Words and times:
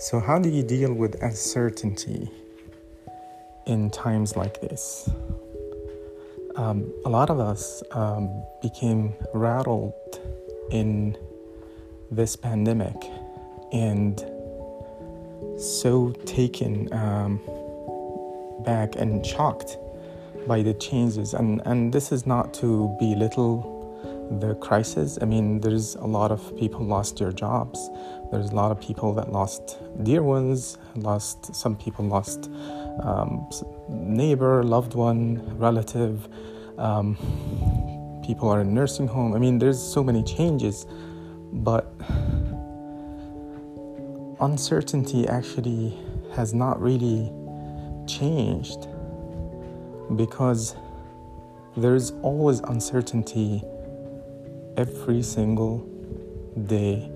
So, 0.00 0.18
how 0.18 0.38
do 0.38 0.48
you 0.48 0.62
deal 0.62 0.94
with 0.94 1.22
uncertainty 1.22 2.30
in 3.66 3.90
times 3.90 4.34
like 4.34 4.58
this? 4.62 5.10
Um, 6.56 6.90
a 7.04 7.10
lot 7.10 7.28
of 7.28 7.38
us 7.38 7.82
um, 7.90 8.42
became 8.62 9.12
rattled 9.34 9.92
in 10.70 11.18
this 12.10 12.34
pandemic 12.34 12.96
and 13.72 14.18
so 15.58 16.12
taken 16.24 16.90
um, 16.94 17.38
back 18.64 18.96
and 18.96 19.24
shocked 19.24 19.76
by 20.46 20.62
the 20.62 20.72
changes. 20.72 21.34
And, 21.34 21.60
and 21.66 21.92
this 21.92 22.10
is 22.10 22.26
not 22.26 22.54
to 22.54 22.96
belittle 22.98 23.79
the 24.38 24.54
crisis. 24.56 25.18
I 25.20 25.24
mean, 25.24 25.60
there's 25.60 25.96
a 25.96 26.06
lot 26.06 26.30
of 26.30 26.56
people 26.56 26.84
lost 26.84 27.18
their 27.18 27.32
jobs. 27.32 27.90
There's 28.30 28.50
a 28.50 28.54
lot 28.54 28.70
of 28.70 28.80
people 28.80 29.12
that 29.14 29.32
lost 29.32 29.78
dear 30.04 30.22
ones. 30.22 30.78
Lost 30.94 31.54
some 31.54 31.76
people 31.76 32.04
lost 32.04 32.48
um, 33.02 33.48
neighbor, 33.88 34.62
loved 34.62 34.94
one, 34.94 35.58
relative. 35.58 36.28
Um, 36.78 37.16
people 38.24 38.48
are 38.48 38.60
in 38.60 38.72
nursing 38.72 39.08
home. 39.08 39.34
I 39.34 39.38
mean, 39.38 39.58
there's 39.58 39.82
so 39.82 40.04
many 40.04 40.22
changes, 40.22 40.86
but 41.52 41.92
uncertainty 44.40 45.26
actually 45.28 45.98
has 46.34 46.54
not 46.54 46.80
really 46.80 47.32
changed 48.06 48.86
because 50.16 50.76
there's 51.76 52.12
always 52.22 52.60
uncertainty 52.60 53.62
every 54.76 55.22
single 55.22 55.78
day 56.66 57.10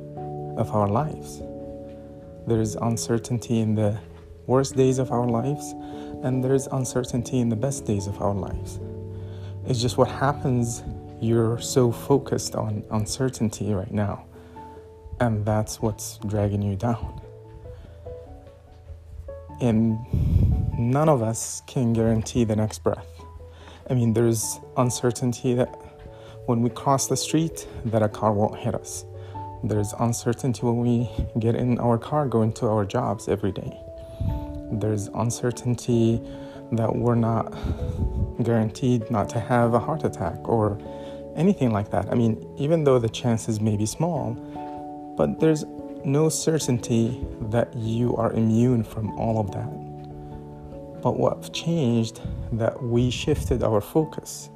of 0.57 0.71
our 0.73 0.89
lives. 0.89 1.41
There 2.47 2.61
is 2.61 2.77
uncertainty 2.77 3.61
in 3.61 3.75
the 3.75 3.99
worst 4.47 4.77
days 4.77 4.99
of 4.99 5.11
our 5.11 5.27
lives, 5.27 5.73
and 6.23 6.45
there 6.45 6.55
is 6.55 6.67
uncertainty 6.73 7.41
in 7.41 7.49
the 7.49 7.57
best 7.57 7.85
days 7.85 8.07
of 8.07 8.21
our 8.21 8.35
lives. 8.35 8.79
It's 9.67 9.81
just 9.81 9.97
what 9.97 10.09
happens, 10.09 10.83
you're 11.21 11.59
so 11.59 11.91
focused 11.91 12.55
on 12.55 12.85
uncertainty 12.91 13.73
right 13.73 13.93
now, 13.93 14.27
and 15.21 15.45
that's 15.45 15.81
what's 15.81 16.19
dragging 16.27 16.61
you 16.61 16.77
down. 16.77 17.21
And 19.61 19.99
none 20.79 21.09
of 21.09 21.23
us 21.23 21.63
can 21.67 21.93
guarantee 21.93 22.45
the 22.45 22.57
next 22.57 22.83
breath. 22.83 23.07
I 23.89 23.95
mean, 23.95 24.13
there's 24.13 24.59
uncertainty 24.77 25.55
that 25.55 25.94
when 26.47 26.61
we 26.61 26.69
cross 26.69 27.07
the 27.07 27.17
street 27.17 27.67
that 27.87 28.03
a 28.03 28.09
car 28.09 28.33
won't 28.33 28.59
hit 28.59 28.75
us. 28.75 29.05
There's 29.63 29.95
uncertainty 29.99 30.61
when 30.63 30.79
we 30.79 31.11
get 31.39 31.55
in 31.55 31.79
our 31.79 31.97
car 31.97 32.29
going 32.29 32.53
to 32.55 32.67
our 32.67 32.85
jobs 32.85 33.29
every 33.29 33.51
day. 33.51 33.73
There's 34.71 35.09
uncertainty 35.09 36.21
that 36.73 36.95
we're 36.95 37.15
not 37.15 37.55
guaranteed 38.43 39.11
not 39.11 39.29
to 39.31 39.41
have 39.41 39.73
a 39.73 39.79
heart 39.79 40.05
attack 40.05 40.47
or 40.47 40.79
anything 41.35 41.73
like 41.73 41.91
that. 41.93 42.11
I 42.11 42.15
mean, 42.15 42.47
even 42.59 42.85
though 42.85 42.99
the 42.99 43.09
chances 43.09 43.61
may 43.61 43.77
be 43.77 43.87
small, 43.87 44.35
but 45.17 45.41
there's 45.41 45.65
no 46.05 46.29
certainty 46.29 47.25
that 47.41 47.75
you 47.75 48.15
are 48.17 48.33
immune 48.33 48.85
from 48.85 49.19
all 49.19 49.41
of 49.41 49.51
that. 49.53 51.01
But 51.01 51.19
what 51.19 51.55
changed 51.55 52.21
that 52.53 52.83
we 52.83 53.11
shifted 53.11 53.63
our 53.63 53.81
focus 53.81 54.51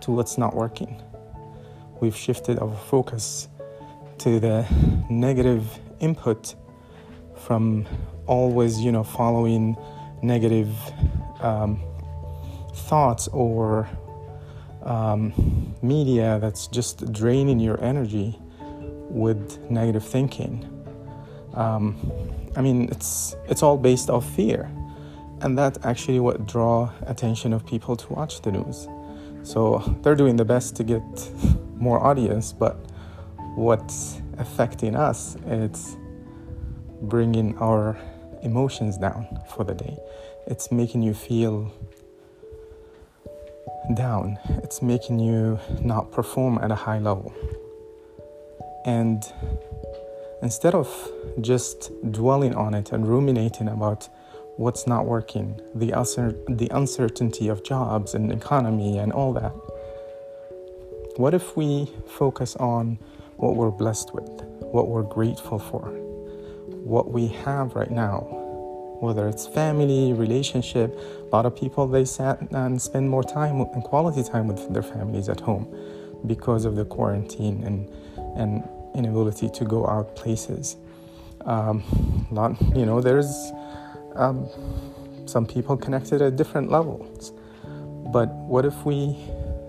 to 0.00 0.10
what's 0.10 0.36
not 0.36 0.56
working 0.56 1.00
we've 2.00 2.16
shifted 2.16 2.58
our 2.58 2.74
focus 2.76 3.48
to 4.18 4.40
the 4.40 4.66
negative 5.08 5.78
input 6.00 6.54
from 7.36 7.86
always, 8.26 8.80
you 8.80 8.92
know, 8.92 9.04
following 9.04 9.76
negative 10.22 10.68
um, 11.40 11.80
thoughts 12.74 13.28
or 13.28 13.88
um, 14.82 15.74
media 15.82 16.38
that's 16.40 16.66
just 16.66 17.12
draining 17.12 17.58
your 17.58 17.82
energy 17.82 18.38
with 19.08 19.58
negative 19.70 20.04
thinking. 20.04 20.66
Um, 21.54 21.96
I 22.56 22.62
mean, 22.62 22.88
it's 22.90 23.34
it's 23.48 23.62
all 23.62 23.76
based 23.76 24.10
off 24.10 24.28
fear, 24.34 24.70
and 25.40 25.58
that's 25.58 25.78
actually 25.84 26.20
what 26.20 26.46
draw 26.46 26.90
attention 27.06 27.52
of 27.52 27.66
people 27.66 27.96
to 27.96 28.12
watch 28.12 28.42
the 28.42 28.52
news. 28.52 28.88
So 29.42 29.78
they're 30.02 30.14
doing 30.14 30.36
the 30.36 30.44
best 30.44 30.76
to 30.76 30.84
get 30.84 31.02
more 31.80 32.04
audience, 32.04 32.52
but 32.52 32.76
what's 33.56 34.20
affecting 34.38 34.94
us 34.94 35.36
it's 35.46 35.96
bringing 37.02 37.56
our 37.58 37.98
emotions 38.42 38.96
down 38.98 39.26
for 39.54 39.64
the 39.64 39.74
day. 39.74 39.96
It's 40.46 40.70
making 40.70 41.02
you 41.02 41.14
feel 41.14 41.72
down. 43.94 44.38
It's 44.62 44.82
making 44.82 45.18
you 45.18 45.58
not 45.82 46.12
perform 46.12 46.58
at 46.58 46.70
a 46.70 46.74
high 46.74 46.98
level. 46.98 47.34
And 48.84 49.22
instead 50.42 50.74
of 50.74 50.88
just 51.40 51.90
dwelling 52.10 52.54
on 52.54 52.74
it 52.74 52.92
and 52.92 53.06
ruminating 53.06 53.68
about 53.68 54.08
what's 54.56 54.86
not 54.86 55.06
working, 55.06 55.60
the, 55.74 55.88
the 56.48 56.68
uncertainty 56.70 57.48
of 57.48 57.62
jobs 57.64 58.14
and 58.14 58.32
economy 58.32 58.98
and 58.98 59.12
all 59.12 59.32
that, 59.34 59.52
what 61.16 61.34
if 61.34 61.56
we 61.56 61.90
focus 62.06 62.56
on 62.56 62.98
what 63.36 63.56
we're 63.56 63.70
blessed 63.70 64.14
with, 64.14 64.28
what 64.72 64.88
we're 64.88 65.02
grateful 65.02 65.58
for, 65.58 65.88
what 66.84 67.10
we 67.10 67.28
have 67.28 67.74
right 67.74 67.90
now? 67.90 68.26
Whether 69.00 69.28
it's 69.28 69.46
family, 69.46 70.12
relationship, 70.12 70.94
a 70.96 71.34
lot 71.34 71.46
of 71.46 71.56
people 71.56 71.86
they 71.86 72.04
sat 72.04 72.40
and 72.52 72.80
spend 72.80 73.08
more 73.08 73.24
time 73.24 73.60
and 73.60 73.82
quality 73.82 74.22
time 74.22 74.46
with 74.46 74.72
their 74.74 74.82
families 74.82 75.28
at 75.28 75.40
home 75.40 75.66
because 76.26 76.66
of 76.66 76.76
the 76.76 76.84
quarantine 76.84 77.64
and 77.64 77.88
and 78.36 78.68
inability 78.94 79.48
to 79.48 79.64
go 79.64 79.86
out 79.86 80.14
places. 80.16 80.76
Um, 81.46 81.82
lot, 82.30 82.60
you 82.76 82.84
know, 82.84 83.00
there's 83.00 83.52
um, 84.16 84.48
some 85.26 85.46
people 85.46 85.76
connected 85.76 86.20
at 86.20 86.36
different 86.36 86.70
levels. 86.70 87.32
But 88.12 88.28
what 88.28 88.64
if 88.64 88.84
we 88.84 89.16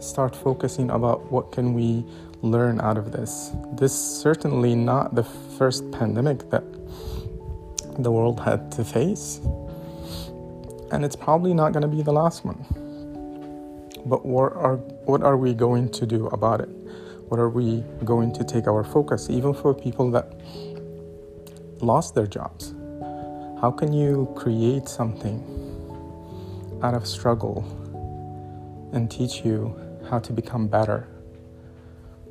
start 0.01 0.35
focusing 0.35 0.89
about 0.89 1.31
what 1.31 1.51
can 1.51 1.73
we 1.73 2.05
learn 2.41 2.81
out 2.81 2.97
of 2.97 3.11
this. 3.11 3.51
This 3.73 3.93
certainly 3.93 4.75
not 4.75 5.15
the 5.15 5.23
first 5.23 5.89
pandemic 5.91 6.49
that 6.49 6.63
the 7.99 8.11
world 8.11 8.39
had 8.39 8.71
to 8.73 8.83
face. 8.83 9.39
And 10.91 11.05
it's 11.05 11.15
probably 11.15 11.53
not 11.53 11.71
going 11.71 11.83
to 11.83 11.87
be 11.87 12.01
the 12.01 12.11
last 12.11 12.43
one. 12.43 12.65
But 14.05 14.25
what 14.25 14.53
are 14.53 14.77
what 15.05 15.21
are 15.21 15.37
we 15.37 15.53
going 15.53 15.89
to 15.91 16.05
do 16.05 16.27
about 16.27 16.59
it? 16.61 16.69
What 17.29 17.39
are 17.39 17.49
we 17.49 17.83
going 18.03 18.33
to 18.33 18.43
take 18.43 18.67
our 18.67 18.83
focus 18.83 19.29
even 19.29 19.53
for 19.53 19.73
people 19.73 20.09
that 20.11 20.33
lost 21.79 22.15
their 22.15 22.27
jobs? 22.27 22.73
How 23.61 23.71
can 23.71 23.93
you 23.93 24.33
create 24.35 24.89
something 24.89 25.39
out 26.81 26.95
of 26.95 27.05
struggle 27.07 27.63
and 28.91 29.09
teach 29.09 29.45
you 29.45 29.73
how 30.11 30.19
to 30.19 30.33
become 30.33 30.67
better? 30.67 31.07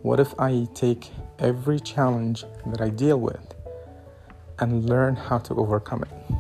What 0.02 0.20
if 0.20 0.38
I 0.38 0.68
take 0.74 1.08
every 1.38 1.80
challenge 1.80 2.44
that 2.66 2.82
I 2.82 2.90
deal 2.90 3.18
with 3.18 3.54
and 4.58 4.86
learn 4.86 5.16
how 5.16 5.38
to 5.38 5.54
overcome 5.54 6.02
it 6.02 6.34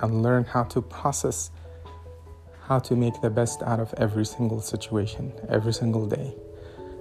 and 0.00 0.22
learn 0.22 0.44
how 0.44 0.62
to 0.62 0.80
process 0.80 1.50
how 2.68 2.78
to 2.78 2.94
make 2.94 3.20
the 3.20 3.30
best 3.30 3.62
out 3.62 3.80
of 3.80 3.92
every 3.96 4.24
single 4.24 4.60
situation, 4.60 5.32
every 5.48 5.72
single 5.72 6.06
day, 6.06 6.32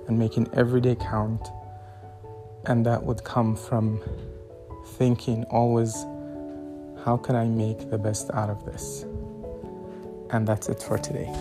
and 0.07 0.17
making 0.17 0.49
every 0.53 0.81
day 0.81 0.95
count? 0.95 1.47
And 2.65 2.83
that 2.87 3.03
would 3.03 3.23
come 3.23 3.55
from 3.55 4.01
thinking 4.97 5.43
always, 5.45 5.93
how 7.03 7.17
can 7.21 7.35
I 7.35 7.45
make 7.45 7.91
the 7.91 7.99
best 7.99 8.31
out 8.31 8.49
of 8.49 8.65
this? 8.65 9.05
And 10.31 10.47
that's 10.47 10.69
it 10.69 10.81
for 10.81 10.97
today. 10.97 11.31